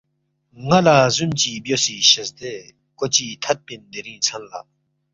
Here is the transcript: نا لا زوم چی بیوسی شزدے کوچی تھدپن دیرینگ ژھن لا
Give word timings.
نا 0.67 0.77
لا 0.85 0.95
زوم 1.15 1.31
چی 1.41 1.51
بیوسی 1.63 1.97
شزدے 2.11 2.53
کوچی 2.97 3.27
تھدپن 3.43 3.79
دیرینگ 3.91 4.21
ژھن 4.27 4.41
لا 4.51 4.61